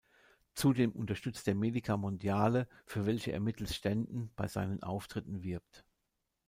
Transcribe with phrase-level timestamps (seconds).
[0.55, 5.85] Zudem unterstützt er Medica mondiale, für welche er mittels Ständen bei seinen Auftritten wirbt.